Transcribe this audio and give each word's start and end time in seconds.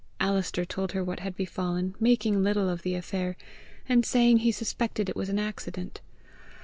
Alister 0.19 0.65
told 0.65 0.93
her 0.93 1.03
what 1.03 1.19
had 1.19 1.35
befallen, 1.35 1.93
making 1.99 2.41
little 2.41 2.67
of 2.69 2.81
the 2.81 2.95
affair, 2.95 3.37
and 3.87 4.03
saying 4.03 4.37
he 4.37 4.51
suspected 4.51 5.09
it 5.09 5.15
was 5.15 5.29
an 5.29 5.37
accident. 5.37 6.01